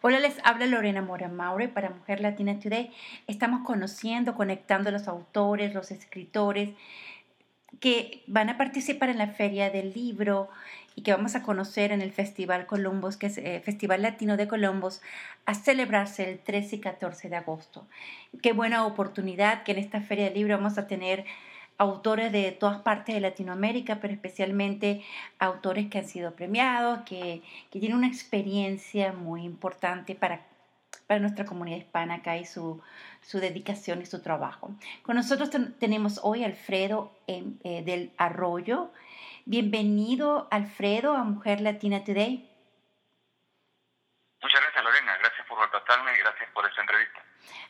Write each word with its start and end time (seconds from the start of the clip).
Hola, 0.00 0.20
les 0.20 0.36
habla 0.44 0.66
Lorena 0.66 1.02
Mora 1.02 1.26
Maure 1.26 1.66
para 1.66 1.90
Mujer 1.90 2.20
Latina 2.20 2.60
Today. 2.60 2.92
Estamos 3.26 3.66
conociendo, 3.66 4.36
conectando 4.36 4.90
a 4.90 4.92
los 4.92 5.08
autores, 5.08 5.74
los 5.74 5.90
escritores 5.90 6.70
que 7.80 8.22
van 8.28 8.48
a 8.48 8.56
participar 8.56 9.08
en 9.08 9.18
la 9.18 9.26
Feria 9.26 9.70
del 9.70 9.92
Libro 9.92 10.50
y 10.94 11.02
que 11.02 11.10
vamos 11.10 11.34
a 11.34 11.42
conocer 11.42 11.90
en 11.90 12.00
el 12.00 12.12
Festival 12.12 12.66
Columbus, 12.66 13.16
que 13.16 13.26
es 13.26 13.38
eh, 13.38 13.60
Festival 13.64 14.02
Latino 14.02 14.36
de 14.36 14.46
Columbus, 14.46 15.00
a 15.46 15.54
celebrarse 15.54 16.30
el 16.30 16.38
13 16.38 16.76
y 16.76 16.80
14 16.80 17.28
de 17.28 17.36
agosto. 17.36 17.88
Qué 18.40 18.52
buena 18.52 18.86
oportunidad 18.86 19.64
que 19.64 19.72
en 19.72 19.78
esta 19.78 20.00
Feria 20.00 20.26
del 20.26 20.34
Libro 20.34 20.56
vamos 20.56 20.78
a 20.78 20.86
tener 20.86 21.24
autores 21.78 22.32
de 22.32 22.52
todas 22.52 22.82
partes 22.82 23.14
de 23.14 23.20
Latinoamérica, 23.20 24.00
pero 24.00 24.12
especialmente 24.12 25.04
autores 25.38 25.88
que 25.88 25.98
han 25.98 26.08
sido 26.08 26.34
premiados, 26.34 27.00
que, 27.06 27.42
que 27.70 27.78
tienen 27.78 27.96
una 27.96 28.08
experiencia 28.08 29.12
muy 29.12 29.44
importante 29.44 30.16
para, 30.16 30.40
para 31.06 31.20
nuestra 31.20 31.44
comunidad 31.44 31.78
hispana 31.78 32.16
acá 32.16 32.36
y 32.36 32.44
su, 32.44 32.82
su 33.22 33.38
dedicación 33.38 34.02
y 34.02 34.06
su 34.06 34.20
trabajo. 34.20 34.74
Con 35.02 35.16
nosotros 35.16 35.50
tenemos 35.78 36.20
hoy 36.22 36.44
Alfredo 36.44 37.12
em, 37.26 37.58
eh, 37.62 37.82
del 37.82 38.12
Arroyo. 38.18 38.92
Bienvenido, 39.44 40.48
Alfredo, 40.50 41.14
a 41.14 41.24
Mujer 41.24 41.60
Latina 41.60 42.04
Today. 42.04 42.46
Muchas 44.42 44.60
gracias, 44.60 44.84
Lorena. 44.84 45.16
Gracias 45.18 45.46
por 45.48 45.58
retratarme 45.60 46.14
y 46.14 46.18
gracias 46.18 46.50
por 46.52 46.68
esta 46.68 46.80
entrevista. 46.80 47.22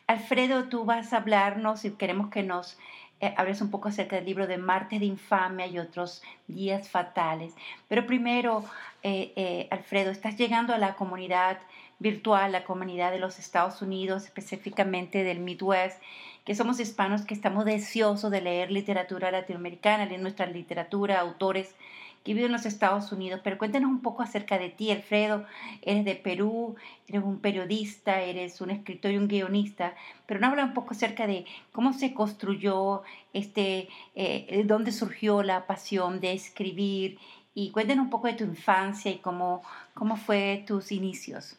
Alfredo, 0.07 0.69
tú 0.69 0.85
vas 0.85 1.13
a 1.13 1.19
hablarnos 1.19 1.85
y 1.85 1.97
queremos 1.97 2.31
que 2.31 2.43
nos 2.43 2.79
eh, 3.21 3.35
hables 3.37 3.61
un 3.61 3.71
poco 3.71 3.89
acerca 3.89 4.17
del 4.17 4.27
libro 4.27 4.47
de 4.47 4.59
Martes 4.59 5.01
de 5.01 5.07
Infamia 5.07 5.67
y 5.67 5.79
otros 5.79 6.23
días 6.47 6.89
fatales. 6.89 7.55
Pero 7.89 8.07
primero, 8.07 8.65
eh, 9.03 9.33
eh, 9.35 9.69
Alfredo, 9.71 10.11
estás 10.11 10.37
llegando 10.37 10.73
a 10.73 10.79
la 10.79 10.95
comunidad 10.95 11.59
virtual, 11.99 12.53
la 12.53 12.65
comunidad 12.65 13.11
de 13.11 13.19
los 13.19 13.39
Estados 13.39 13.83
Unidos, 13.83 14.25
específicamente 14.25 15.25
del 15.25 15.41
Midwest, 15.41 16.01
que 16.45 16.55
somos 16.55 16.79
hispanos 16.79 17.23
que 17.23 17.35
estamos 17.35 17.65
deseosos 17.65 18.31
de 18.31 18.41
leer 18.41 18.71
literatura 18.71 19.31
latinoamericana, 19.31 20.07
leer 20.07 20.21
nuestra 20.21 20.47
literatura, 20.47 21.21
autores 21.21 21.75
que 22.25 22.35
vive 22.35 22.47
en 22.47 22.53
los 22.53 22.67
Estados 22.67 23.13
Unidos. 23.13 23.41
Pero 23.43 23.59
cuéntanos 23.59 23.91
un 23.91 24.03
poco 24.03 24.23
acerca 24.23 24.59
de 24.59 24.71
ti, 24.71 24.91
Alfredo. 24.91 25.47
Eres 25.83 26.05
de 26.05 26.15
Perú, 26.15 26.77
eres 27.07 27.23
un 27.23 27.41
periodista, 27.41 28.21
eres 28.21 28.61
un 28.61 28.71
escritor 28.71 29.11
y 29.13 29.17
un 29.17 29.29
guionista, 29.29 29.95
pero 30.27 30.41
nos 30.41 30.51
habla 30.51 30.65
un 30.65 30.75
poco 30.75 30.93
acerca 30.93 31.27
de 31.27 31.47
cómo 31.73 31.93
se 31.93 32.15
construyó, 32.15 33.03
este, 33.33 33.89
eh, 34.15 34.63
dónde 34.65 34.93
surgió 34.93 35.43
la 35.43 35.67
pasión 35.67 36.21
de 36.21 36.33
escribir 36.33 37.19
y 37.55 37.73
cuéntanos 37.73 38.05
un 38.05 38.11
poco 38.11 38.29
de 38.29 38.35
tu 38.35 38.45
infancia 38.45 39.11
y 39.11 39.19
cómo, 39.19 39.63
cómo 39.95 40.17
fue 40.17 40.65
tus 40.67 40.93
inicios. 40.93 41.59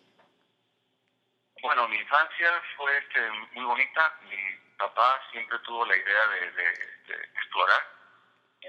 Bueno, 1.61 1.87
mi 1.89 1.97
infancia 1.97 2.47
fue 2.77 2.97
este, 2.97 3.19
muy 3.55 3.65
bonita. 3.65 4.13
Mi 4.23 4.77
papá 4.77 5.19
siempre 5.31 5.57
tuvo 5.65 5.85
la 5.85 5.97
idea 5.97 6.27
de 6.27 7.15
explorar 7.35 7.98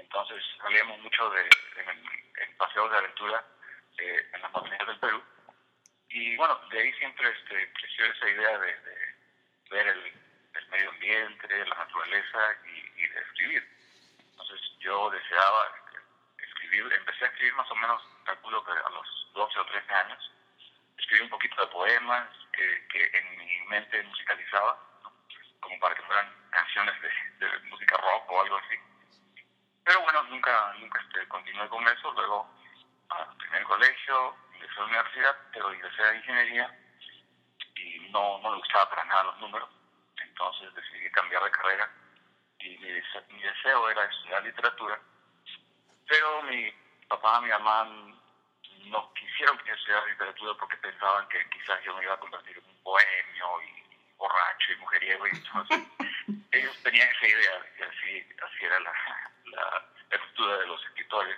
entonces 0.01 0.43
salíamos 0.57 0.99
mucho 0.99 1.29
de, 1.29 1.41
en, 1.41 1.89
el, 1.89 2.55
paseo 2.57 2.89
de 2.89 2.97
aventura 2.97 3.45
eh, 3.97 4.29
en 4.33 4.41
las 4.41 4.51
montañas 4.51 4.87
del 4.87 4.99
Perú. 4.99 5.23
Y 6.09 6.35
bueno, 6.35 6.59
de 6.69 6.79
ahí 6.79 6.93
siempre 6.93 7.29
este, 7.29 7.71
creció 7.73 8.05
esa 8.05 8.29
idea 8.29 8.57
de, 8.57 8.75
ver 9.69 9.87
el, 9.87 10.13
medio 10.69 10.89
ambiente, 10.89 11.65
la 11.65 11.75
naturaleza 11.75 12.55
y, 12.65 13.07
de 13.07 13.19
escribir. 13.21 13.67
Entonces 14.31 14.59
yo 14.79 15.09
deseaba 15.09 15.71
escribir, 16.37 16.93
empecé 16.93 17.25
a 17.25 17.27
escribir 17.27 17.53
más 17.55 17.69
o 17.71 17.75
menos, 17.75 18.01
calculo 18.25 18.63
que 18.63 18.71
a 18.71 18.89
los 18.89 19.31
12 19.33 19.59
o 19.59 19.65
13 19.65 19.93
años. 19.93 20.31
Escribí 20.97 21.23
un 21.23 21.29
poquito 21.29 21.61
de 21.61 21.67
poemas 21.67 22.29
que, 22.53 23.09
en 23.13 23.37
mi 23.37 23.67
mente 23.67 24.03
musicalizaba, 24.03 24.77
como 25.59 25.79
para 25.79 25.95
que 25.95 26.03
fueran 26.03 26.33
canciones 26.51 26.95
de, 27.01 27.59
música 27.69 27.97
rock 27.97 28.31
o 28.31 28.41
algo 28.41 28.57
así 28.57 28.77
nunca, 30.31 30.73
nunca 30.79 30.99
este, 31.01 31.27
continué 31.27 31.67
con 31.69 31.87
eso. 31.87 32.11
Luego, 32.13 32.49
al 33.09 33.37
primer 33.37 33.63
colegio, 33.63 34.35
ingresé 34.55 34.73
a 34.73 34.79
la 34.79 34.85
universidad, 34.85 35.35
pero 35.51 35.73
ingresé 35.73 36.03
a 36.03 36.15
ingeniería 36.15 36.79
y 37.75 38.09
no, 38.11 38.39
no 38.39 38.51
me 38.51 38.57
gustaba 38.57 38.89
para 38.89 39.05
nada 39.05 39.23
los 39.23 39.39
números. 39.39 39.69
Entonces 40.21 40.73
decidí 40.73 41.11
cambiar 41.11 41.43
de 41.43 41.51
carrera 41.51 41.89
y 42.59 42.77
mi, 42.77 43.35
mi 43.35 43.41
deseo 43.43 43.89
era 43.89 44.05
estudiar 44.05 44.43
literatura. 44.43 44.99
Pero 46.07 46.43
mi 46.43 46.71
papá 47.07 47.41
mi 47.41 47.49
mamá 47.49 47.85
no 48.85 49.13
quisieron 49.13 49.57
que 49.59 49.69
yo 49.69 49.75
estudiara 49.75 50.05
literatura 50.05 50.53
porque 50.59 50.77
pensaban 50.77 51.27
que 51.27 51.47
quizás 51.49 51.83
yo 51.83 51.95
me 51.95 52.03
iba 52.03 52.13
a 52.13 52.19
convertir 52.19 52.57
en 52.57 52.65
un 52.65 52.83
bohemio 52.83 53.61
y 53.61 54.15
borracho 54.17 54.71
y 54.71 54.75
mujeriego. 54.77 55.27
Y 55.27 55.31
entonces 55.31 55.79
ellos 56.51 56.83
tenían 56.83 57.07
esa 57.09 57.27
idea, 57.27 57.65
que 57.77 57.83
así, 57.83 58.27
así 58.43 58.65
era 58.65 58.79
la, 58.79 58.93
la 59.45 59.90
estructura 60.11 60.57
de 60.57 60.67
los 60.67 60.83
escritores. 60.85 61.37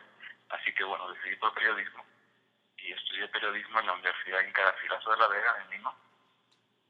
Así 0.50 0.74
que 0.74 0.84
bueno, 0.84 1.12
decidí 1.12 1.36
por 1.38 1.54
periodismo 1.54 2.06
y 2.78 2.92
estudié 2.92 3.28
periodismo 3.30 3.80
en 3.80 3.88
la 3.88 3.94
Universidad 3.94 4.42
Inca 4.42 4.64
Garcilaso 4.64 5.12
de 5.12 5.18
la 5.18 5.28
Vega, 5.28 5.58
en 5.64 5.70
Lima. 5.72 5.96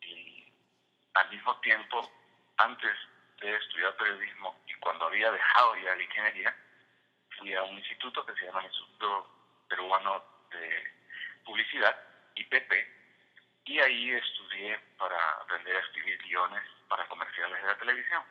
Y 0.02 0.52
al 1.14 1.30
mismo 1.30 1.60
tiempo, 1.60 2.12
antes 2.58 2.98
de 3.40 3.56
estudiar 3.56 3.96
periodismo 3.98 4.60
y 4.68 4.74
cuando 4.76 5.06
había 5.06 5.32
dejado 5.32 5.76
ya 5.78 5.96
la 5.96 6.04
ingeniería, 6.04 6.56
fui 7.38 7.54
a 7.54 7.64
un 7.64 7.78
instituto 7.78 8.26
que 8.26 8.34
se 8.34 8.46
llama 8.46 8.64
Instituto 8.64 9.30
Peruano 9.68 10.24
de 10.52 10.94
Publicidad, 11.46 11.96
IPP, 12.36 12.72
y 13.66 13.80
ahí 13.80 14.12
estudié 14.12 14.80
para 14.98 15.18
aprender 15.42 15.76
a 15.76 15.80
escribir 15.80 16.18
guiones 16.24 16.64
para 16.88 17.08
comerciales 17.08 17.62
de 17.62 17.68
la 17.68 17.78
televisión. 17.78 18.24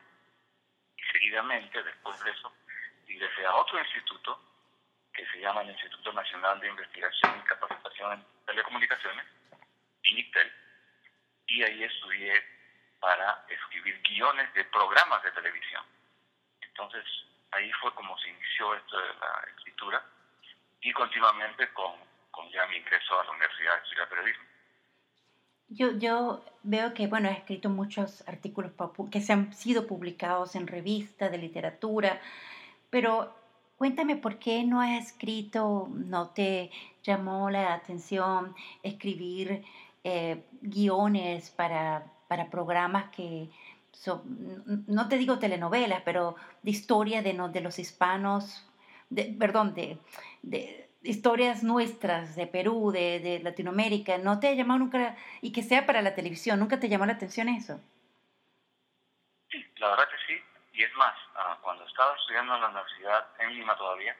Y 0.97 1.03
seguidamente, 1.11 1.81
después 1.81 2.19
de 2.23 2.31
eso, 2.31 2.53
ingresé 3.07 3.45
a 3.45 3.55
otro 3.55 3.79
instituto 3.79 4.39
que 5.13 5.25
se 5.27 5.39
llama 5.39 5.61
el 5.61 5.69
Instituto 5.69 6.11
Nacional 6.11 6.59
de 6.59 6.69
Investigación 6.69 7.39
y 7.39 7.47
Capacitación 7.47 8.13
en 8.13 8.25
Telecomunicaciones, 8.45 9.25
INITEL, 10.03 10.51
y 11.47 11.63
ahí 11.63 11.83
estudié 11.83 12.43
para 12.99 13.45
escribir 13.49 14.01
guiones 14.01 14.51
de 14.53 14.63
programas 14.65 15.21
de 15.23 15.31
televisión. 15.31 15.83
Entonces, 16.61 17.03
ahí 17.51 17.71
fue 17.73 17.93
como 17.93 18.17
se 18.17 18.29
inició 18.29 18.73
esto 18.75 18.97
de 18.97 19.13
la 19.19 19.43
escritura 19.55 20.03
y 20.81 20.91
continuamente 20.93 21.71
con, 21.73 21.93
con 22.31 22.49
ya 22.49 22.65
mi 22.67 22.77
ingreso 22.77 23.19
a 23.19 23.25
la 23.25 23.31
Universidad 23.31 23.75
de 23.75 23.83
Estudiar 23.83 24.09
Periodismo. 24.09 24.43
Yo, 25.69 25.91
yo 25.97 26.45
veo 26.63 26.93
que, 26.93 27.07
bueno, 27.07 27.29
has 27.29 27.37
escrito 27.37 27.69
muchos 27.69 28.27
artículos 28.27 28.71
que 29.11 29.21
se 29.21 29.33
han 29.33 29.53
sido 29.53 29.87
publicados 29.87 30.55
en 30.55 30.67
revistas 30.67 31.31
de 31.31 31.37
literatura, 31.37 32.21
pero 32.93 33.35
cuéntame 33.75 34.17
por 34.17 34.37
qué 34.37 34.63
no 34.63 34.79
has 34.79 35.07
escrito, 35.07 35.89
no 35.89 36.29
te 36.29 36.69
llamó 37.01 37.49
la 37.49 37.73
atención 37.73 38.55
escribir 38.83 39.63
eh, 40.03 40.43
guiones 40.61 41.49
para, 41.49 42.05
para 42.27 42.51
programas 42.51 43.09
que 43.09 43.49
son, 43.91 44.83
no 44.85 45.07
te 45.09 45.17
digo 45.17 45.39
telenovelas, 45.39 46.03
pero 46.05 46.35
de 46.61 46.69
historia 46.69 47.23
de, 47.23 47.33
de 47.33 47.61
los 47.61 47.79
hispanos, 47.79 48.63
perdón, 49.39 49.73
de, 49.73 49.97
de 50.43 50.87
historias 51.01 51.63
nuestras 51.63 52.35
de 52.35 52.45
Perú, 52.45 52.91
de, 52.91 53.19
de, 53.21 53.39
Latinoamérica, 53.39 54.19
¿no 54.19 54.39
te 54.39 54.49
ha 54.49 54.53
llamado 54.53 54.81
nunca, 54.81 55.17
y 55.41 55.51
que 55.51 55.63
sea 55.63 55.87
para 55.87 56.03
la 56.03 56.13
televisión, 56.13 56.59
nunca 56.59 56.79
te 56.79 56.89
llamó 56.89 57.07
la 57.07 57.13
atención 57.13 57.49
eso? 57.49 57.81
Sí, 59.49 59.57
la 59.79 59.89
verdad 59.89 60.05
que 60.11 60.33
sí, 60.35 60.39
y 60.73 60.83
es 60.83 60.93
más, 60.95 61.15
ah, 61.35 61.57
cuando 61.61 61.85
estaba 61.85 62.15
estudiando 62.15 62.55
en 62.55 62.61
la 62.61 62.67
universidad 62.69 63.27
en 63.39 63.53
Lima 63.53 63.75
todavía, 63.77 64.17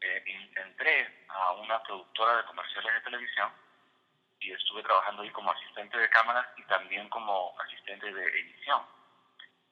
eh, 0.00 0.50
entré 0.54 1.24
a 1.28 1.52
una 1.52 1.82
productora 1.82 2.36
de 2.36 2.44
comerciales 2.44 2.94
de 2.94 3.00
televisión 3.00 3.50
y 4.38 4.52
estuve 4.52 4.82
trabajando 4.82 5.22
ahí 5.22 5.30
como 5.30 5.50
asistente 5.50 5.98
de 5.98 6.10
cámaras 6.10 6.46
y 6.56 6.62
también 6.64 7.08
como 7.08 7.58
asistente 7.60 8.12
de 8.12 8.22
edición. 8.22 8.82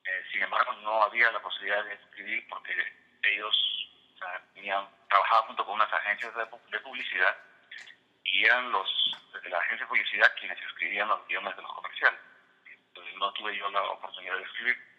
Eh, 0.04 0.24
sin 0.32 0.42
embargo, 0.42 0.72
no 0.82 1.02
había 1.02 1.30
la 1.30 1.40
posibilidad 1.40 1.84
de 1.84 1.94
escribir 1.94 2.48
porque 2.48 2.74
ellos 3.22 3.72
trabajaban 5.08 5.46
junto 5.48 5.64
con 5.66 5.74
unas 5.74 5.92
agencias 5.92 6.34
de, 6.34 6.46
de, 6.70 6.80
publicidad 6.80 7.36
y 8.24 8.44
eran 8.44 8.72
los 8.72 8.88
de 9.42 9.50
la 9.50 9.58
agencia 9.58 9.84
de 9.84 9.88
publicidad 9.90 10.34
quienes 10.40 10.60
escribían 10.62 11.08
los 11.08 11.26
guiones 11.28 11.54
de 11.54 11.62
los 11.62 11.72
comerciales. 11.72 12.20
Entonces 12.64 13.14
no 13.16 13.32
tuve 13.34 13.56
yo 13.56 13.70
la 13.70 13.82
oportunidad 13.82 14.36
de 14.36 14.42
escribir. 14.42 14.95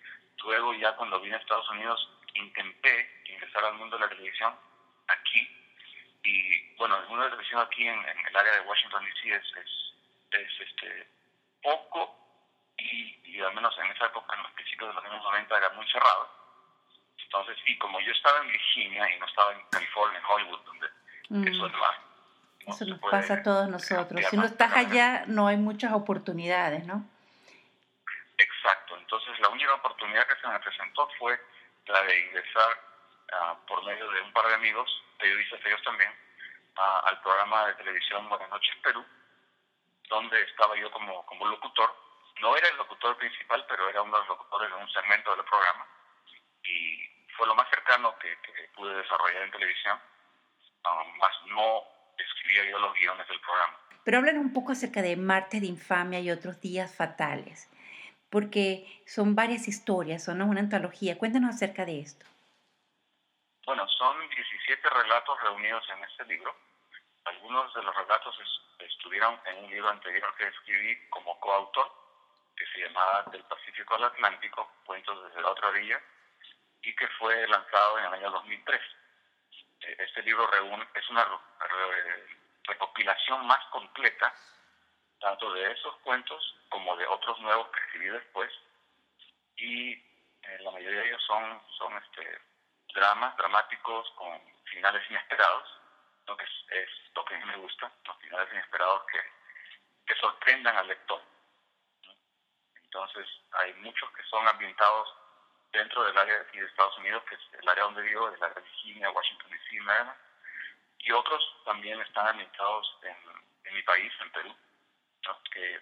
Luego 0.47 0.73
ya 0.75 0.95
cuando 0.95 1.19
vine 1.19 1.35
a 1.35 1.39
Estados 1.39 1.69
Unidos 1.71 2.09
intenté 2.33 3.21
ingresar 3.25 3.65
al 3.65 3.73
mundo 3.73 3.97
de 3.97 4.05
la 4.05 4.09
televisión 4.09 4.55
aquí 5.09 5.45
y 6.23 6.75
bueno, 6.77 6.95
el 6.97 7.07
mundo 7.09 7.23
de 7.23 7.29
la 7.29 7.35
televisión 7.35 7.59
aquí 7.59 7.85
en, 7.85 7.99
el 7.99 8.35
área 8.35 8.53
de 8.53 8.61
Washington 8.61 9.03
DC 9.03 9.35
es, 9.35 9.43
es, 10.31 10.61
este, 10.61 11.07
poco 11.61 12.15
y, 12.77 13.19
y, 13.25 13.41
al 13.41 13.53
menos 13.55 13.77
en 13.77 13.91
esa 13.91 14.05
época, 14.05 14.35
en 14.37 14.43
los 14.43 14.51
principios 14.53 14.89
de 14.89 14.95
los 14.95 15.03
años 15.03 15.21
90 15.21 15.57
era 15.57 15.69
muy 15.71 15.85
cerrado. 15.91 16.29
Entonces, 17.21 17.57
y 17.65 17.77
como 17.77 17.99
yo 17.99 18.13
estaba 18.13 18.39
en 18.39 18.47
Virginia 18.47 19.15
y 19.15 19.19
no 19.19 19.25
estaba 19.25 19.51
en 19.51 19.59
California, 19.69 20.17
en 20.17 20.25
Hollywood, 20.25 20.59
donde 20.63 21.51
eso 21.51 21.65
es 21.67 21.73
más, 21.73 21.95
Eso 22.67 22.85
nos 22.85 22.99
pasa 22.99 23.33
a 23.33 23.43
todos 23.43 23.67
nosotros. 23.67 24.25
Si 24.29 24.37
no 24.37 24.45
estás 24.45 24.71
allá, 24.77 25.25
no 25.27 25.47
hay 25.47 25.57
muchas 25.57 25.91
oportunidades, 25.91 26.85
¿no? 26.85 27.05
Entonces, 29.37 29.39
la 29.39 29.49
única 29.49 29.73
oportunidad 29.73 30.27
que 30.27 30.41
se 30.41 30.47
me 30.47 30.59
presentó 30.59 31.07
fue 31.19 31.39
la 31.87 32.01
de 32.03 32.19
ingresar 32.25 32.69
ah, 33.33 33.57
por 33.67 33.83
medio 33.85 34.09
de 34.09 34.21
un 34.21 34.33
par 34.33 34.47
de 34.47 34.55
amigos, 34.55 34.89
periodistas 35.19 35.59
ellos 35.65 35.81
también, 35.83 36.11
al 36.75 37.21
programa 37.21 37.67
de 37.67 37.73
televisión 37.75 38.29
Buenas 38.29 38.49
noches 38.49 38.75
Perú, 38.83 39.03
donde 40.09 40.41
estaba 40.43 40.75
yo 40.75 40.91
como, 40.91 41.25
como 41.25 41.47
locutor. 41.47 41.93
No 42.41 42.55
era 42.55 42.67
el 42.69 42.77
locutor 42.77 43.17
principal, 43.17 43.65
pero 43.67 43.89
era 43.89 44.01
uno 44.01 44.13
de 44.13 44.19
los 44.19 44.27
locutores 44.29 44.69
de 44.69 44.75
un 44.75 44.89
segmento 44.89 45.35
del 45.35 45.45
programa. 45.45 45.85
Y 46.63 47.27
fue 47.35 47.47
lo 47.47 47.55
más 47.55 47.69
cercano 47.69 48.17
que, 48.19 48.37
pude 48.75 48.95
desarrollar 48.95 49.43
en 49.43 49.51
televisión, 49.51 49.99
um, 50.85 51.17
más 51.17 51.31
no 51.47 51.83
escribía 52.17 52.69
yo 52.69 52.79
los 52.79 52.93
guiones 52.93 53.27
del 53.27 53.39
programa. 53.39 53.73
Pero 54.03 54.17
hablan 54.19 54.37
un 54.37 54.53
poco 54.53 54.71
acerca 54.71 55.01
de 55.01 55.17
Martes 55.17 55.61
de 55.61 55.67
Infamia 55.67 56.19
y 56.19 56.29
otros 56.29 56.61
días 56.61 56.95
fatales, 56.95 57.69
porque 58.29 58.85
son 59.05 59.35
varias 59.35 59.67
historias, 59.67 60.23
son 60.23 60.41
una 60.41 60.59
antología. 60.59 61.17
Cuéntanos 61.17 61.55
acerca 61.55 61.85
de 61.85 61.99
esto. 61.99 62.25
Bueno, 63.65 63.87
son 63.89 64.17
17 64.29 64.89
relatos 64.89 65.41
reunidos 65.41 65.83
en 65.89 66.03
este 66.03 66.25
libro. 66.25 66.55
Algunos 67.25 67.73
de 67.73 67.83
los 67.83 67.95
relatos 67.95 68.35
estuvieron 68.79 69.39
en 69.45 69.65
un 69.65 69.71
libro 69.71 69.89
anterior 69.89 70.33
que 70.37 70.47
escribí 70.47 71.09
como 71.09 71.39
coautor, 71.39 71.91
que 72.55 72.65
se 72.67 72.87
llamaba 72.87 73.23
Del 73.31 73.43
Pacífico 73.43 73.95
al 73.95 74.05
Atlántico, 74.05 74.71
Cuentos 74.85 75.21
desde 75.27 75.41
la 75.41 75.51
otra 75.51 75.69
orilla, 75.69 76.01
y 76.81 76.95
que 76.95 77.07
fue 77.19 77.47
lanzado 77.47 77.99
en 77.99 78.05
el 78.05 78.13
año 78.13 78.31
2003. 78.31 78.81
Eh, 79.81 79.95
este 79.99 80.23
libro 80.23 80.47
reúne, 80.47 80.87
es 80.93 81.09
una 81.09 81.27
recopilación 82.63 83.45
más 83.45 83.63
completa, 83.71 84.33
tanto 85.19 85.51
de 85.53 85.71
esos 85.71 85.95
cuentos 85.97 86.55
como 86.69 86.95
de 86.97 87.07
otros 87.07 87.39
nuevos 87.39 87.67
que 87.69 87.79
escribí 87.79 88.07
después, 88.09 88.51
y 89.57 89.91
eh, 89.91 90.57
la 90.59 90.71
mayoría 90.71 91.01
de 91.01 91.07
ellos 91.07 91.23
son, 91.25 91.61
son 91.77 91.97
este, 91.97 92.39
dramas 92.93 93.35
dramáticos 93.37 94.09
con 94.11 94.39
finales 94.65 95.03
inesperados, 95.09 95.67
lo 96.27 96.37
que 96.37 96.43
es, 96.43 96.89
lo 97.15 97.25
que 97.25 97.35
a 97.35 97.37
mí 97.39 97.45
me 97.45 97.57
gusta, 97.57 97.91
los 98.05 98.17
finales 98.17 98.49
inesperados 98.51 99.03
que, 99.11 99.19
que 100.05 100.19
sorprendan 100.19 100.77
al 100.77 100.87
lector. 100.87 101.21
Entonces, 102.83 103.27
hay 103.51 103.73
muchos 103.75 104.09
que 104.11 104.23
son 104.23 104.47
ambientados 104.47 105.13
dentro 105.71 106.03
del 106.03 106.17
área 106.17 106.43
de 106.43 106.65
Estados 106.65 106.97
Unidos, 106.97 107.23
que 107.29 107.35
es 107.35 107.41
el 107.61 107.69
área 107.69 107.83
donde 107.83 108.01
vivo, 108.01 108.27
el 108.27 108.43
área 108.43 108.55
de 108.55 108.61
Virginia, 108.61 109.11
Washington 109.11 109.51
DC, 109.51 109.67
y 110.99 111.11
otros 111.11 111.61
también 111.65 111.99
están 112.01 112.27
ambientados 112.27 112.97
en, 113.03 113.17
en 113.65 113.73
mi 113.75 113.81
país, 113.83 114.11
en 114.21 114.31
Perú, 114.31 114.55
que 115.51 115.81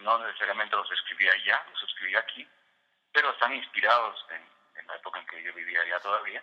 no 0.00 0.18
necesariamente 0.18 0.76
los 0.76 0.90
escribí 0.90 1.28
allá, 1.28 1.64
los 1.70 1.82
escribí 1.82 2.16
aquí, 2.16 2.48
pero 3.12 3.30
están 3.30 3.54
inspirados 3.54 4.24
en, 4.30 4.42
en 4.80 4.86
la 4.86 4.96
época 4.96 5.20
en 5.20 5.26
que 5.26 5.42
yo 5.42 5.52
vivía 5.54 5.80
allá 5.82 6.00
todavía. 6.00 6.42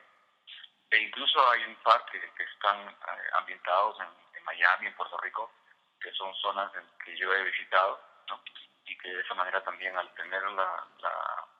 E 0.90 0.98
incluso 1.00 1.50
hay 1.50 1.64
un 1.66 1.76
par 1.78 2.06
que, 2.06 2.18
están 2.44 2.90
eh, 2.90 3.30
ambientados 3.34 3.98
en, 4.00 4.44
Miami, 4.46 4.88
en 4.88 4.96
Puerto 4.96 5.18
Rico, 5.18 5.52
que 6.00 6.10
son 6.14 6.34
zonas 6.36 6.72
en 6.76 6.86
que 7.04 7.18
yo 7.18 7.34
he 7.34 7.44
visitado, 7.44 8.00
¿no? 8.30 8.42
y 8.86 8.98
que 8.98 9.10
de 9.10 9.22
esa 9.22 9.34
manera 9.34 9.62
también 9.62 9.98
al 9.98 10.10
tener 10.14 10.42
la, 10.52 10.88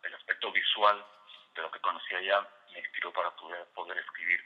el 0.04 0.16
aspecto 0.16 0.50
visual 0.54 1.06
de 1.54 1.62
lo 1.62 1.70
que 1.70 1.82
conocía 1.82 2.20
allá, 2.20 2.48
me 2.72 2.80
inspiró 2.80 3.12
para 3.12 3.36
poder, 3.36 3.66
poder 3.76 3.98
escribir 3.98 4.40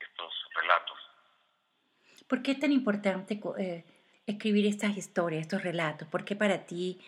estos 0.00 0.34
relatos. 0.54 0.98
¿Por 2.28 2.42
qué 2.42 2.52
es 2.52 2.60
tan 2.60 2.72
importante 2.72 3.38
eh, 3.58 3.84
escribir 4.26 4.66
estas 4.66 4.96
historias, 4.96 5.42
estos 5.42 5.62
relatos? 5.62 6.08
¿Por 6.08 6.24
qué 6.24 6.36
para 6.36 6.66
ti 6.66 7.00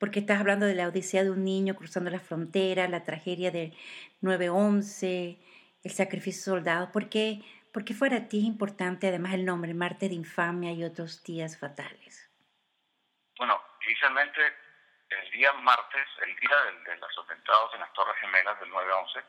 porque 0.00 0.20
estás 0.20 0.40
hablando 0.40 0.64
de 0.64 0.74
la 0.74 0.88
odisea 0.88 1.22
de 1.22 1.30
un 1.30 1.44
niño 1.44 1.76
cruzando 1.76 2.10
la 2.10 2.20
frontera, 2.20 2.88
la 2.88 3.04
tragedia 3.04 3.50
del 3.50 3.76
9-11, 4.22 5.38
el 5.84 5.90
sacrificio 5.90 6.54
de 6.54 6.58
soldados. 6.58 6.88
¿Por 6.88 7.10
qué, 7.10 7.40
¿Por 7.70 7.84
qué 7.84 7.92
fuera 7.92 8.16
a 8.16 8.28
ti 8.28 8.46
importante 8.46 9.08
además 9.08 9.34
el 9.34 9.44
nombre 9.44 9.74
Marte 9.74 10.08
de 10.08 10.14
Infamia 10.14 10.72
y 10.72 10.84
otros 10.84 11.22
días 11.22 11.58
fatales? 11.58 12.30
Bueno, 13.36 13.60
inicialmente 13.86 14.40
el 15.10 15.30
día 15.32 15.52
martes, 15.52 16.08
el 16.26 16.34
día 16.36 16.56
de, 16.86 16.96
los 16.96 17.18
atentados 17.18 17.74
en 17.74 17.80
las 17.80 17.92
Torres 17.92 18.16
Gemelas 18.20 18.58
del 18.58 18.70
9-11, 18.70 19.22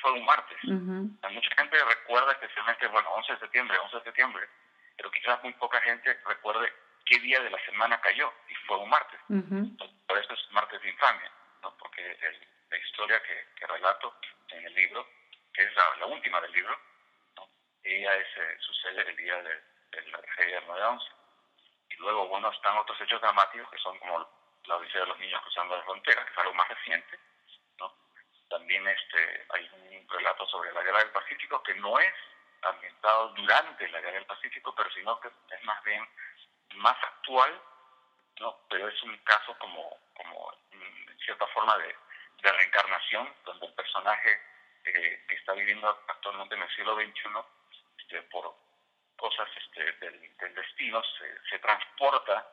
fue 0.00 0.12
un 0.12 0.24
martes. 0.24 0.58
Mucha 0.64 1.54
gente 1.56 1.76
recuerda 1.84 2.32
especialmente, 2.32 2.86
bueno, 2.86 3.10
11 3.10 3.32
de 3.32 3.38
septiembre, 3.40 3.76
11 3.78 3.96
de 3.98 4.04
septiembre, 4.04 4.48
pero 4.98 5.10
quizás 5.12 5.42
muy 5.44 5.52
poca 5.54 5.80
gente 5.80 6.12
recuerde 6.26 6.70
qué 7.06 7.18
día 7.20 7.40
de 7.40 7.50
la 7.50 7.64
semana 7.64 7.98
cayó, 8.00 8.30
y 8.48 8.54
fue 8.66 8.76
un 8.76 8.90
martes. 8.90 9.20
Por 10.06 10.18
eso 10.18 10.34
es 10.34 10.50
martes 10.50 10.82
de 10.82 10.90
infamia, 10.90 11.32
¿no? 11.62 11.74
porque 11.78 12.18
la 12.68 12.76
historia 12.76 13.22
que, 13.22 13.66
relato 13.66 14.14
en 14.48 14.64
el 14.66 14.74
libro, 14.74 15.06
que 15.54 15.62
es 15.62 15.70
la, 15.74 16.06
última 16.06 16.40
del 16.40 16.52
libro, 16.52 16.76
¿no? 17.36 17.48
ella 17.84 18.14
es, 18.16 18.26
eh, 18.36 18.56
sucede 18.60 19.08
el 19.08 19.16
día 19.16 19.40
de, 19.42 19.62
la 20.10 20.20
tragedia 20.20 20.60
del 20.60 20.68
9-11. 20.68 21.00
Y 21.90 21.94
luego, 21.96 22.28
bueno, 22.28 22.50
están 22.50 22.76
otros 22.76 23.00
hechos 23.00 23.20
dramáticos 23.20 23.70
que 23.70 23.78
son 23.78 23.98
como 23.98 24.28
la 24.64 24.76
odisea 24.76 25.02
de 25.02 25.06
los 25.06 25.18
niños 25.18 25.40
cruzando 25.42 25.76
la 25.76 25.84
frontera, 25.84 26.24
que 26.24 26.32
es 26.32 26.38
algo 26.38 26.54
más 26.54 26.68
reciente. 26.68 27.18
¿no? 27.78 27.94
También 28.50 28.86
este, 28.88 29.46
hay 29.50 29.70
un 29.72 30.08
relato 30.08 30.46
sobre 30.48 30.72
la 30.72 30.82
guerra 30.82 30.98
del 30.98 31.12
Pacífico 31.12 31.62
que 31.62 31.74
no 31.76 31.98
es 31.98 32.14
ambientado 32.62 33.28
durante 33.30 33.88
la 33.88 34.00
guerra 34.00 34.18
del 34.18 34.26
Pacífico, 34.26 34.74
pero 34.74 34.90
sino 34.90 35.18
que 35.20 35.28
es 35.28 35.64
más 35.64 35.82
bien 35.84 36.06
más 36.74 36.96
actual, 37.02 37.60
¿no? 38.40 38.58
pero 38.68 38.88
es 38.88 39.02
un 39.02 39.16
caso 39.18 39.56
como, 39.58 39.98
como 40.16 40.52
en 40.70 41.18
cierta 41.18 41.46
forma 41.48 41.76
de, 41.78 41.94
de 42.42 42.52
reencarnación, 42.52 43.32
donde 43.44 43.66
el 43.66 43.74
personaje 43.74 44.40
eh, 44.84 45.24
que 45.28 45.34
está 45.34 45.52
viviendo 45.52 45.88
actualmente 46.08 46.54
en 46.54 46.62
el 46.62 46.76
siglo 46.76 46.94
XXI, 46.94 47.28
este, 47.98 48.22
por 48.22 48.54
cosas 49.16 49.48
este, 49.56 49.92
del, 49.92 50.36
del 50.36 50.54
destino, 50.54 51.02
se, 51.18 51.48
se 51.48 51.58
transporta 51.58 52.46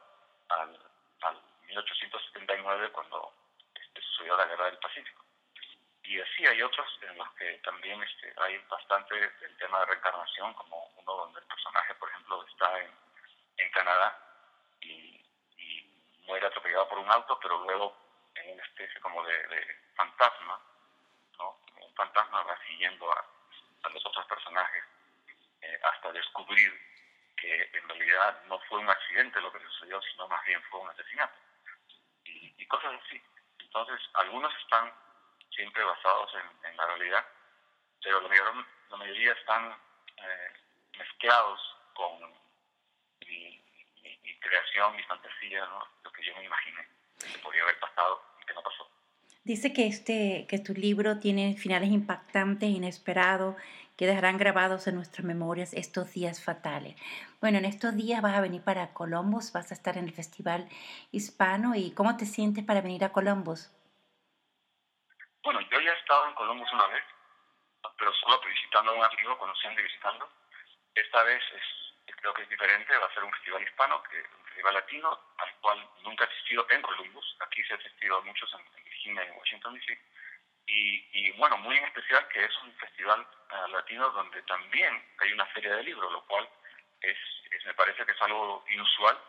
al, 0.50 0.80
al 1.22 1.42
1879 1.68 2.92
cuando 2.92 3.34
este, 3.74 4.02
sucedió 4.02 4.36
la 4.38 4.46
Guerra 4.46 4.66
del 4.66 4.80
Pacífico. 4.80 5.24
Y 6.08 6.22
así 6.22 6.46
hay 6.46 6.62
otros 6.62 6.88
en 7.02 7.18
los 7.18 7.32
que 7.34 7.54
también 7.64 8.02
este, 8.04 8.34
hay 8.38 8.58
bastante 8.70 9.16
del 9.16 9.58
tema 9.58 9.80
de 9.80 9.86
reencarnación, 9.88 10.54
como 10.54 10.86
uno 10.98 11.14
donde 11.14 11.40
el 11.40 11.46
personaje, 11.48 11.96
por 11.96 12.10
ejemplo, 12.10 12.46
está 12.48 12.80
en 12.80 13.06
en 13.58 13.72
Canadá 13.72 14.18
y, 14.82 15.22
muere 16.26 16.48
atropellado 16.48 16.90
por 16.90 16.98
un 16.98 17.12
auto, 17.12 17.40
pero 17.40 17.64
luego 17.64 17.96
en 18.34 18.54
una 18.54 18.64
especie 18.64 19.00
como 19.00 19.24
de, 19.26 19.78
fantasma, 19.96 20.60
¿no? 21.38 21.60
Un 21.80 21.94
fantasma 21.94 22.42
va 22.42 22.58
siguiendo 22.66 23.12
a, 23.12 23.90
los 23.90 24.04
otros 24.08 24.26
personajes 24.26 24.84
eh, 25.62 25.80
hasta 25.84 26.12
descubrir 26.12 26.74
que 27.38 27.70
en 27.72 27.88
realidad 27.88 28.44
no 28.48 28.58
fue 28.62 28.80
un 28.80 28.90
accidente 28.90 29.40
lo 29.40 29.52
que 29.54 29.60
sucedió, 29.60 30.02
sino 30.02 30.28
más 30.28 30.44
bien 30.46 30.62
fue 30.64 30.80
un 30.80 30.90
asesinato. 30.90 31.36
Y, 32.24 32.66
cosas 32.66 33.00
así. 33.06 33.22
Entonces, 33.60 34.02
algunos 34.16 34.52
están 34.64 34.92
siempre 35.56 35.84
basados 35.84 36.32
en, 36.64 36.78
la 36.78 36.86
realidad, 36.88 37.26
pero 38.04 38.22
la 38.22 38.28
mayoría, 38.28 38.66
la 38.90 38.98
mayoría 38.98 39.32
están 39.32 39.72
eh, 40.18 40.52
mezclados 40.98 41.60
con 41.94 42.20
mi, 43.28 43.62
creación, 44.40 44.96
mi 44.96 45.04
fantasía, 45.04 45.66
lo 46.04 46.12
que 46.12 46.24
yo 46.24 46.36
me 46.36 46.44
imaginé 46.44 46.88
que 47.18 47.40
podría 47.40 47.64
haber 47.64 47.80
pasado 47.80 48.22
y 48.42 48.46
que 48.46 48.54
no 48.54 48.62
pasó. 48.62 48.88
Dice 49.44 49.74
que, 49.74 49.88
este, 49.88 50.46
que 50.50 50.60
tu 50.60 50.74
libro 50.74 51.20
tiene 51.20 51.56
finales 51.56 51.90
impactantes, 51.90 52.70
inesperados, 52.70 53.56
que 53.96 54.08
dejarán 54.08 54.38
grabados 54.38 54.88
en 54.88 54.96
nuestras 54.96 55.26
memorias 55.26 55.74
estos 55.74 56.12
días 56.12 56.44
fatales. 56.44 56.96
Bueno, 57.40 57.60
en 57.60 57.66
estos 57.66 57.96
días 57.96 58.22
vas 58.22 58.36
a 58.36 58.42
venir 58.42 58.62
para 58.62 58.92
Columbus, 58.94 59.54
vas 59.54 59.72
a 59.72 59.74
estar 59.74 59.98
en 59.98 60.06
el 60.06 60.14
Festival 60.14 60.68
Hispano 61.12 61.76
y 61.76 61.92
¿cómo 61.92 62.18
te 62.18 62.26
sientes 62.26 62.66
para 62.66 62.82
venir 62.82 63.04
a 63.06 63.14
Columbus? 63.14 63.72
Bueno, 65.46 65.62
yo 65.62 65.80
ya 65.80 65.92
he 65.94 66.00
estado 66.00 66.28
en 66.28 66.34
Columbus 66.34 66.74
una 66.74 66.88
vez, 66.88 67.04
pero 68.00 68.12
solo 68.16 68.42
visitando 68.42 68.92
a 68.92 68.96
un 68.96 69.04
amigo, 69.04 69.38
conociendo 69.38 69.80
y 69.80 69.84
visitando. 69.84 70.28
Esta 70.96 71.22
vez 71.24 71.44
es 71.54 71.64
creo 72.26 72.34
que 72.34 72.42
es 72.42 72.50
diferente, 72.50 72.98
va 72.98 73.06
a 73.06 73.14
ser 73.14 73.24
un 73.24 73.32
festival 73.34 73.62
hispano, 73.62 74.02
que 74.10 74.18
un 74.18 74.46
festival 74.46 74.74
latino, 74.74 75.20
al 75.38 75.56
cual 75.62 75.88
nunca 76.02 76.24
he 76.24 76.28
asistido 76.28 76.66
en 76.72 76.82
Columbus, 76.82 77.38
aquí 77.40 77.64
se 77.64 77.74
ha 77.74 77.78
asistido 77.78 78.20
muchos 78.24 78.52
en, 78.56 78.84
Virginia 78.84 79.24
y 79.24 79.28
en 79.28 79.38
Washington 79.38 79.74
DC, 79.76 80.02
y, 80.66 81.08
y, 81.14 81.32
bueno, 81.34 81.58
muy 81.58 81.78
en 81.78 81.84
especial 81.84 82.28
que 82.30 82.44
es 82.44 82.58
un 82.64 82.74
festival 82.78 83.28
eh, 83.52 83.72
latino 83.72 84.10
donde 84.10 84.42
también 84.44 85.06
hay 85.20 85.32
una 85.34 85.46
feria 85.48 85.76
de 85.76 85.84
libros, 85.84 86.12
lo 86.12 86.26
cual 86.26 86.50
es, 87.02 87.18
me 87.66 87.74
parece 87.76 88.04
que 88.04 88.14
es 88.14 88.22
algo 88.24 88.66
inusual, 88.70 89.20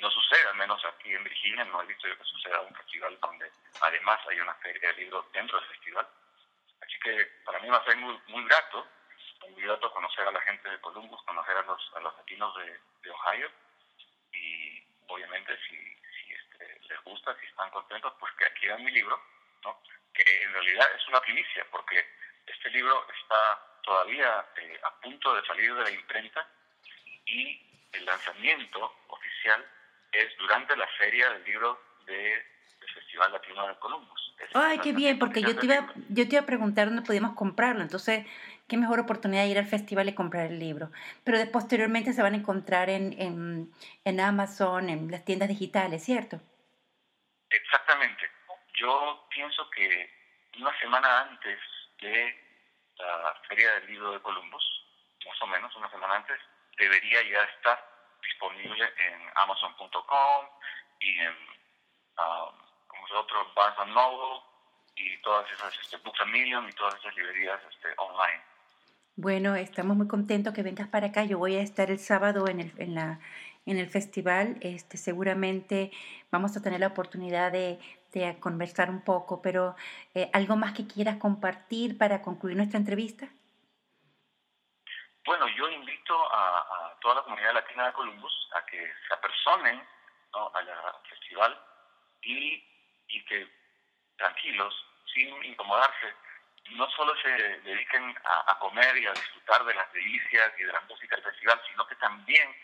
no 0.00 0.10
sucede, 0.10 0.46
al 0.48 0.56
menos 0.56 0.84
aquí 0.84 1.14
en 1.14 1.24
Virginia, 1.24 1.64
no 1.64 1.82
he 1.82 1.86
visto 1.86 2.08
yo 2.08 2.18
que 2.18 2.24
suceda 2.24 2.60
un 2.60 2.74
festival 2.74 3.18
donde 3.20 3.50
además 3.80 4.20
hay 4.28 4.40
una 4.40 4.54
feria 4.54 4.88
de 4.88 5.02
libros 5.02 5.30
dentro 5.32 5.58
del 5.58 5.68
festival, 5.68 6.06
así 6.82 6.98
que 7.00 7.24
para 7.44 7.60
mí 7.60 7.68
va 7.68 7.78
a 7.78 7.84
ser 7.84 7.96
muy, 7.96 8.18
muy 8.28 8.44
grato 8.44 8.86
candidato 9.40 9.86
a 9.86 9.92
conocer 9.92 10.26
a 10.26 10.32
la 10.32 10.40
gente 10.40 10.68
de 10.68 10.80
Columbus, 10.80 11.22
conocer 11.22 11.56
a 11.56 11.62
los, 11.62 11.92
a 11.94 12.00
los 12.00 12.16
latinos 12.16 12.54
de, 12.56 12.80
de 13.02 13.10
Ohio 13.10 13.50
y 14.32 14.82
obviamente 15.08 15.56
si, 15.68 15.76
si 15.76 16.32
este, 16.32 16.80
les 16.88 17.02
gusta, 17.02 17.36
si 17.38 17.46
están 17.46 17.70
contentos, 17.70 18.12
pues 18.18 18.32
que 18.34 18.46
adquieran 18.46 18.82
mi 18.82 18.90
libro, 18.90 19.20
¿no? 19.64 19.80
que 20.12 20.42
en 20.42 20.52
realidad 20.52 20.86
es 20.96 21.06
una 21.08 21.20
primicia 21.20 21.66
porque 21.70 22.06
este 22.46 22.70
libro 22.70 23.06
está 23.20 23.80
todavía 23.82 24.46
eh, 24.56 24.80
a 24.82 25.00
punto 25.00 25.34
de 25.34 25.46
salir 25.46 25.74
de 25.74 25.82
la 25.82 25.90
imprenta 25.90 26.48
y 27.26 27.88
el 27.92 28.04
lanzamiento 28.04 28.96
oficial 29.08 29.64
es 30.14 30.36
durante 30.38 30.76
la 30.76 30.86
feria 30.98 31.30
del 31.30 31.44
libro 31.44 31.80
de, 32.06 32.14
del 32.80 32.90
Festival 32.94 33.32
Latino 33.32 33.66
de 33.66 33.78
Columbus. 33.78 34.34
Ay, 34.52 34.78
qué 34.78 34.92
bien, 34.92 35.18
porque 35.18 35.42
yo 35.42 35.56
te, 35.56 35.66
iba, 35.66 35.92
yo 36.10 36.28
te 36.28 36.36
iba 36.36 36.42
a 36.42 36.46
preguntar 36.46 36.88
dónde 36.88 37.02
podíamos 37.02 37.34
comprarlo. 37.34 37.82
Entonces, 37.82 38.26
qué 38.68 38.76
mejor 38.76 39.00
oportunidad 39.00 39.42
de 39.42 39.48
ir 39.48 39.58
al 39.58 39.66
festival 39.66 40.08
y 40.08 40.14
comprar 40.14 40.46
el 40.46 40.58
libro. 40.58 40.90
Pero 41.24 41.38
de, 41.38 41.46
posteriormente 41.46 42.12
se 42.12 42.22
van 42.22 42.34
a 42.34 42.36
encontrar 42.36 42.90
en, 42.90 43.20
en, 43.20 43.72
en 44.04 44.20
Amazon, 44.20 44.90
en 44.90 45.10
las 45.10 45.24
tiendas 45.24 45.48
digitales, 45.48 46.04
¿cierto? 46.04 46.40
Exactamente. 47.50 48.30
Yo 48.74 49.26
pienso 49.30 49.68
que 49.70 50.10
una 50.58 50.78
semana 50.80 51.20
antes 51.22 51.58
de 52.00 52.36
la 52.98 53.34
Feria 53.48 53.72
del 53.74 53.86
Libro 53.86 54.12
de 54.12 54.20
Columbus, 54.20 54.64
más 55.26 55.42
o 55.42 55.46
menos 55.46 55.74
una 55.76 55.90
semana 55.90 56.16
antes, 56.16 56.38
debería 56.76 57.22
ya 57.22 57.42
estar 57.44 57.93
disponible 58.24 58.84
en 58.84 59.20
Amazon.com 59.36 60.46
y 61.00 61.18
en 61.18 61.32
um, 62.18 62.54
como 62.88 63.20
otros 63.20 63.54
Barnes 63.54 63.94
Noble 63.94 64.42
y 64.96 65.16
todas 65.22 65.50
esas 65.50 65.76
este, 65.80 65.96
Books 65.98 66.20
a 66.20 66.24
Million 66.26 66.68
y 66.68 66.72
todas 66.72 66.94
esas 66.96 67.14
librerías 67.16 67.60
este, 67.70 67.88
online. 67.96 68.42
Bueno, 69.16 69.54
estamos 69.54 69.96
muy 69.96 70.08
contentos 70.08 70.54
que 70.54 70.62
vengas 70.62 70.88
para 70.88 71.08
acá. 71.08 71.24
Yo 71.24 71.38
voy 71.38 71.56
a 71.56 71.62
estar 71.62 71.90
el 71.90 71.98
sábado 71.98 72.48
en 72.48 72.60
el, 72.60 72.72
en 72.78 72.94
la, 72.94 73.20
en 73.66 73.78
el 73.78 73.88
festival. 73.88 74.56
Este, 74.60 74.96
seguramente 74.96 75.92
vamos 76.30 76.56
a 76.56 76.62
tener 76.62 76.80
la 76.80 76.88
oportunidad 76.88 77.52
de, 77.52 77.78
de 78.12 78.36
conversar 78.40 78.90
un 78.90 79.02
poco, 79.02 79.40
pero 79.40 79.76
eh, 80.14 80.30
¿algo 80.32 80.56
más 80.56 80.72
que 80.72 80.86
quieras 80.86 81.18
compartir 81.18 81.96
para 81.96 82.22
concluir 82.22 82.56
nuestra 82.56 82.78
entrevista? 82.78 83.28
Bueno, 85.24 85.48
yo 85.48 85.68
invito 85.70 86.34
a, 86.34 86.94
toda 87.00 87.16
la 87.16 87.22
comunidad 87.22 87.54
latina 87.54 87.86
de 87.86 87.92
Columbus 87.94 88.50
a 88.54 88.66
que 88.66 88.92
se 89.08 89.14
apersonen 89.14 89.82
¿no? 90.32 90.50
al 90.54 90.68
festival 91.08 91.58
y, 92.22 92.62
que 93.26 93.48
tranquilos, 94.18 94.74
sin 95.12 95.42
incomodarse, 95.44 96.14
no 96.72 96.90
solo 96.90 97.14
se 97.22 97.30
dediquen 97.30 98.14
a, 98.24 98.52
a, 98.52 98.58
comer 98.58 98.96
y 98.98 99.06
a 99.06 99.12
disfrutar 99.12 99.64
de 99.64 99.74
las 99.74 99.90
delicias 99.92 100.52
y 100.58 100.64
de 100.64 100.72
la 100.72 100.80
música 100.82 101.16
del 101.16 101.24
festival, 101.24 101.60
sino 101.70 101.86
que 101.86 101.94
también 101.96 102.54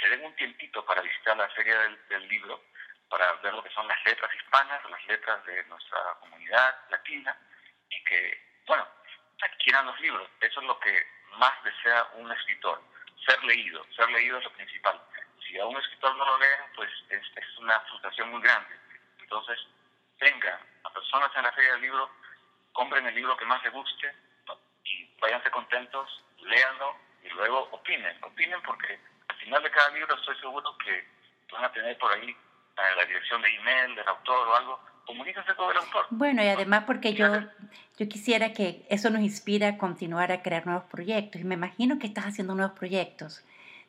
se 0.00 0.08
den 0.08 0.24
un 0.24 0.34
tiempito 0.36 0.84
para 0.86 1.02
visitar 1.02 1.36
la 1.36 1.48
feria 1.50 1.78
del, 1.78 2.08
del 2.08 2.28
libro, 2.28 2.62
para 3.10 3.32
ver 3.34 3.52
lo 3.52 3.62
que 3.62 3.70
son 3.70 3.86
las 3.86 4.02
letras 4.04 4.34
hispanas, 4.34 4.90
las 4.90 5.06
letras 5.06 5.44
de 5.44 5.62
nuestra 5.64 6.14
comunidad 6.20 6.74
latina, 6.90 7.36
y 7.90 8.02
que, 8.04 8.62
bueno, 8.66 8.86
adquieran 9.42 9.86
los 9.86 10.00
libros. 10.00 10.28
Eso 10.40 10.60
es 10.60 10.66
lo 10.66 10.78
que 10.80 11.17
más 11.36 11.52
desea 11.64 12.06
un 12.14 12.30
escritor, 12.32 12.80
ser 13.26 13.42
leído. 13.44 13.84
Ser 13.94 14.08
leído 14.10 14.38
es 14.38 14.44
lo 14.44 14.52
principal. 14.52 15.00
Si 15.46 15.58
a 15.58 15.66
un 15.66 15.76
escritor 15.76 16.14
no 16.16 16.24
lo 16.24 16.38
leen, 16.38 16.60
pues 16.74 16.90
es, 17.10 17.22
una 17.58 17.80
frustración 17.80 18.30
muy 18.30 18.40
grande. 18.40 18.74
Entonces, 19.20 19.58
vengan 20.20 20.58
a 20.84 20.90
personas 20.90 21.30
en 21.36 21.42
la 21.42 21.52
feria 21.52 21.72
del 21.72 21.82
libro, 21.82 22.10
compren 22.72 23.06
el 23.06 23.14
libro 23.14 23.36
que 23.36 23.44
más 23.44 23.62
les 23.64 23.72
guste 23.72 24.14
y 24.84 25.10
váyanse 25.20 25.50
contentos, 25.50 26.24
léanlo 26.40 26.96
y 27.22 27.28
luego 27.30 27.68
opinen. 27.72 28.16
Opinen 28.22 28.62
porque 28.62 28.98
al 29.28 29.36
final 29.36 29.62
de 29.62 29.70
cada 29.70 29.90
libro 29.90 30.14
estoy 30.14 30.36
seguro 30.38 30.76
que 30.78 31.06
van 31.52 31.64
a 31.64 31.72
tener 31.72 31.98
por 31.98 32.12
ahí 32.12 32.30
eh, 32.30 32.94
la 32.96 33.04
dirección 33.04 33.42
de 33.42 33.54
email 33.56 33.94
del 33.94 34.08
autor 34.08 34.48
o 34.48 34.56
algo 34.56 34.80
comuníquense 35.08 35.54
con 35.54 35.70
el 35.70 35.78
autor. 35.78 36.06
Bueno, 36.10 36.44
y 36.44 36.48
además 36.48 36.84
porque 36.84 37.14
yo, 37.14 37.26
yo 37.98 38.08
quisiera 38.08 38.52
que 38.52 38.84
eso 38.90 39.08
nos 39.08 39.22
inspira 39.22 39.68
a 39.68 39.78
continuar 39.78 40.30
a 40.30 40.42
crear 40.42 40.66
nuevos 40.66 40.84
proyectos. 40.84 41.40
Y 41.40 41.44
me 41.44 41.54
imagino 41.54 41.98
que 41.98 42.06
estás 42.06 42.26
haciendo 42.26 42.54
nuevos 42.54 42.78
proyectos. 42.78 43.42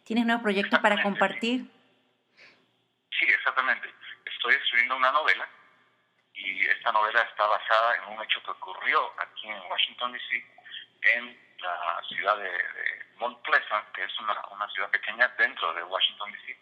¿Tienes 0.06 0.26
nuevos 0.26 0.42
proyectos 0.42 0.80
para 0.80 1.04
compartir? 1.04 1.70
Sí, 3.12 3.26
exactamente. 3.26 3.94
Estoy 4.26 4.56
escribiendo 4.56 4.96
una 4.96 5.12
novela 5.12 5.46
y 6.34 6.66
esta 6.66 6.94
novela 6.94 7.22
está 7.24 7.46
basada 7.46 7.96
en 7.98 8.16
un 8.16 8.24
hecho 8.24 8.42
que 8.42 8.52
ocurrió 8.52 9.12
aquí 9.20 9.50
en 9.50 9.60
Washington, 9.70 10.14
D.C., 10.14 10.46
en 11.16 11.38
la 11.60 12.02
ciudad 12.08 12.38
de, 12.38 12.50
de 12.50 13.06
Mount 13.18 13.40
Pleasant, 13.42 13.92
que 13.92 14.06
es 14.06 14.20
una, 14.20 14.36
una 14.52 14.70
ciudad 14.70 14.90
pequeña 14.90 15.28
dentro 15.38 15.74
de 15.74 15.84
Washington, 15.84 16.32
D.C. 16.32 16.58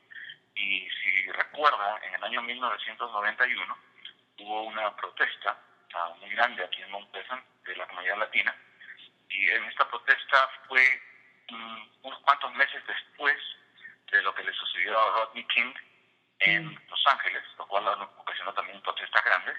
Y 0.55 0.89
si 0.89 1.31
recuerda, 1.31 1.99
en 2.07 2.15
el 2.15 2.23
año 2.23 2.41
1991, 2.41 3.77
hubo 4.39 4.63
una 4.63 4.95
protesta 4.95 5.57
uh, 5.95 6.15
muy 6.17 6.29
grande 6.31 6.63
aquí 6.63 6.81
en 6.81 6.91
Mount 6.91 7.09
Pleasant 7.11 7.43
de 7.65 7.75
la 7.75 7.87
comunidad 7.87 8.17
latina 8.17 8.55
y 9.29 9.49
en 9.49 9.63
esta 9.65 9.87
protesta 9.89 10.49
fue 10.67 10.83
um, 11.51 11.89
unos 12.03 12.19
cuantos 12.21 12.53
meses 12.55 12.81
después 12.87 13.37
de 14.11 14.21
lo 14.21 14.33
que 14.33 14.43
le 14.43 14.53
sucedió 14.53 14.99
a 14.99 15.11
Rodney 15.17 15.43
King 15.45 15.73
en. 16.39 16.79
Los 16.89 17.07
Ángeles, 17.07 17.43
lo 17.57 17.67
cual 17.67 17.87
ocasionó 18.17 18.53
también 18.53 18.81
protestas 18.81 19.23
grandes. 19.23 19.57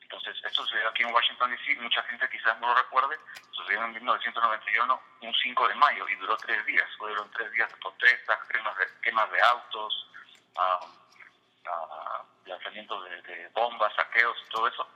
Entonces, 0.00 0.36
esto 0.44 0.62
sucedió 0.62 0.88
aquí 0.88 1.02
en 1.02 1.14
Washington, 1.14 1.50
D.C., 1.50 1.80
mucha 1.80 2.02
gente 2.04 2.28
quizás 2.28 2.60
no 2.60 2.68
lo 2.68 2.74
recuerde, 2.74 3.16
sucedió 3.52 3.84
en 3.84 3.92
1991, 3.94 5.02
un 5.22 5.34
5 5.34 5.68
de 5.68 5.74
mayo, 5.76 6.08
y 6.08 6.14
duró 6.16 6.36
tres 6.36 6.64
días. 6.66 6.88
Fueron 6.98 7.30
tres 7.30 7.50
días 7.52 7.70
de 7.70 7.76
protestas, 7.78 8.38
quemas 8.48 8.76
de, 8.76 8.86
quemas 9.02 9.30
de 9.30 9.40
autos, 9.40 10.10
uh, 10.56 10.84
uh, 10.84 12.03
lanzamientos 12.46 13.04
de, 13.04 13.48
bombas, 13.54 13.94
saqueos 13.94 14.36
y 14.46 14.50
todo 14.50 14.68
eso. 14.68 14.88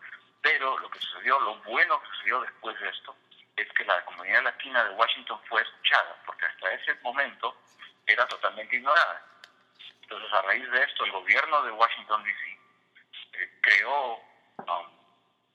Pero 0.42 0.78
lo 0.78 0.90
que 0.90 0.98
sucedió, 1.00 1.38
lo 1.40 1.56
bueno 1.62 2.00
que 2.00 2.08
sucedió 2.08 2.40
después 2.40 2.78
de 2.80 2.88
esto, 2.88 3.16
es 3.56 3.68
que 3.72 3.84
la 3.84 4.04
comunidad 4.04 4.44
latina 4.44 4.84
de 4.84 4.94
Washington 4.94 5.40
fue 5.48 5.62
escuchada, 5.62 6.16
porque 6.24 6.46
hasta 6.46 6.72
ese 6.72 6.94
momento 7.02 7.56
era 8.06 8.26
totalmente 8.26 8.76
ignorada. 8.76 9.22
Entonces, 10.02 10.32
a 10.32 10.42
raíz 10.42 10.70
de 10.70 10.82
esto, 10.82 11.04
el 11.04 11.12
gobierno 11.12 11.62
de 11.62 11.72
Washington, 11.72 12.24
D.C. 12.24 12.58
Eh, 13.34 13.58
creó 13.60 14.16
um, 14.16 14.86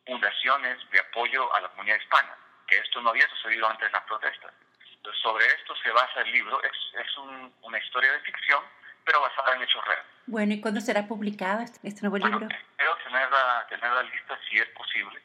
fundaciones 0.06 0.78
de 0.92 1.00
apoyo 1.00 1.52
a 1.56 1.62
la 1.62 1.70
comunidad 1.70 1.98
hispana, 1.98 2.38
que 2.68 2.78
esto 2.78 3.02
no 3.02 3.10
había 3.10 3.28
sucedido 3.30 3.68
antes 3.68 3.88
de 3.88 3.94
las 3.94 4.04
protestas. 4.04 4.54
Entonces, 4.96 5.22
sobre 5.22 5.46
esto 5.48 5.76
se 5.78 5.92
basa 5.92 6.22
el 6.22 6.32
libro, 6.32 6.62
es, 6.64 6.72
es 6.94 7.18
un, 7.18 7.54
una 7.62 7.78
historia 7.80 8.12
de 8.12 8.20
ficción, 8.20 8.64
pero 9.06 9.22
basada 9.22 9.56
en 9.56 9.64
hechos 9.64 9.84
reales. 9.86 10.06
Bueno, 10.26 10.54
¿y 10.54 10.62
cuándo 10.62 10.82
será 10.82 11.08
publicado 11.08 11.62
este, 11.62 11.88
este 11.88 12.02
nuevo 12.02 12.18
bueno, 12.18 12.40
libro? 12.40 12.56
Espero 12.56 12.96
tenerla, 13.04 13.66
tenerla 13.70 14.04
lista, 14.04 14.40
si 14.50 14.58
es 14.58 14.68
posible, 14.70 15.22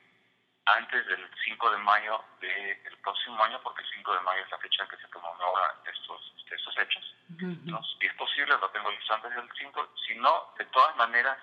antes 0.67 1.07
del 1.07 1.31
5 1.45 1.71
de 1.71 1.79
mayo 1.79 2.25
del 2.41 2.83
de 2.83 2.97
próximo 3.03 3.43
año, 3.45 3.61
porque 3.63 3.83
el 3.83 3.89
5 3.91 4.15
de 4.15 4.21
mayo 4.21 4.43
es 4.43 4.51
la 4.51 4.59
fecha 4.59 4.83
en 4.83 4.89
que 4.89 4.97
se 4.97 5.09
conmemora 5.09 5.75
estos, 5.87 6.35
estos 6.51 6.79
hechos. 6.79 7.15
Uh 7.31 7.35
-huh. 7.35 7.59
Entonces, 7.65 7.97
si 8.01 8.07
es 8.07 8.15
posible, 8.15 8.57
lo 8.59 8.71
tengo 8.71 8.91
listo 8.91 9.15
antes 9.15 9.35
del 9.35 9.51
5. 9.57 9.89
Si 10.07 10.15
no, 10.17 10.53
de 10.59 10.65
todas 10.67 10.97
maneras, 10.97 11.39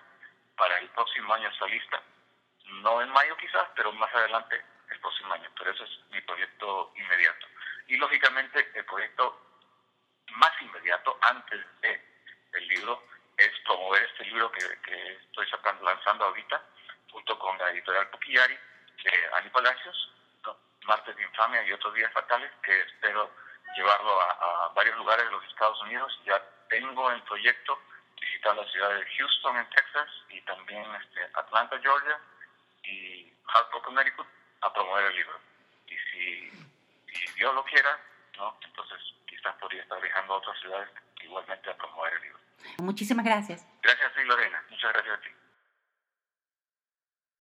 para 0.58 0.78
el 0.80 0.90
próximo 0.90 1.34
año 1.34 1.50
está 1.50 1.66
lista. 1.68 2.02
No 2.84 3.02
en 3.02 3.10
mayo 3.10 3.36
quizás, 3.38 3.68
pero 3.76 3.92
más 3.94 4.14
adelante 4.14 4.62
el 4.92 5.00
próximo 5.00 5.34
año. 5.34 5.50
Pero 5.58 5.72
ese 5.72 5.84
es 5.84 6.00
mi 6.12 6.22
proyecto 6.22 6.92
inmediato. 6.96 7.48
Y 7.88 7.98
lógicamente 7.98 8.72
el 8.76 8.86
proyecto 8.86 9.42
más 10.38 10.52
inmediato 10.62 11.18
antes 11.22 11.66
de 11.82 12.15
el 12.58 12.68
libro 12.68 13.04
es 13.38 13.52
promover 13.66 14.04
este 14.04 14.26
libro 14.26 14.52
que, 14.52 14.66
estoy 15.26 15.50
sacando, 15.50 15.84
lanzando 15.84 16.26
ahorita, 16.26 16.62
junto 17.12 17.38
con 17.38 17.58
la 17.58 17.70
editorial 17.72 18.10
Puquillari, 18.10 18.58
de 19.04 19.12
Ani 19.34 19.50
Palacios. 19.50 20.12
Martes 20.86 21.16
de 21.16 21.24
Infamia 21.24 21.64
y 21.64 21.72
otros 21.72 21.94
días 21.96 22.14
fatales, 22.14 22.52
que 22.62 22.80
espero 22.82 23.32
llevarlo 23.76 24.22
a, 24.22 24.66
a, 24.66 24.68
varios 24.76 24.96
lugares 24.98 25.26
de 25.26 25.32
los 25.32 25.44
Estados 25.46 25.82
Unidos. 25.82 26.20
Ya 26.26 26.42
tengo 26.70 27.12
en 27.12 27.22
proyecto 27.22 27.80
visitar 28.22 28.56
la 28.56 28.66
ciudad 28.72 28.90
de 28.90 29.06
Houston, 29.18 29.58
en 29.58 29.70
Texas, 29.72 30.10
y 30.30 30.42
también 30.42 30.86
este, 31.02 31.28
Atlanta, 31.34 31.80
Georgia, 31.82 32.20
y 32.84 33.34
Hartford, 33.48 33.84
Connecticut, 33.84 34.28
a 34.62 34.74
promover 34.74 35.06
el 35.06 35.16
libro. 35.16 35.40
Y 35.88 35.98
si, 35.98 36.52
si 37.14 37.32
Dios 37.34 37.54
lo 37.54 37.64
quiera, 37.66 38.00
¿no? 38.38 38.58
entonces 38.62 39.00
quizás 39.28 39.56
podría 39.56 39.82
estar 39.82 40.02
viajando 40.02 40.34
a 40.34 40.38
otras 40.38 40.60
ciudades 40.60 40.90
igualmente 41.22 41.70
a 41.70 41.78
promover 41.78 42.14
el 42.14 42.22
libro. 42.22 42.45
Muchísimas 42.82 43.26
gracias. 43.26 43.66
Gracias 43.82 44.12
a 44.12 44.16
ti, 44.16 44.26
Lorena. 44.26 44.64
Muchas 44.70 44.94
gracias 44.94 45.18
a 45.18 45.22
ti. 45.22 45.30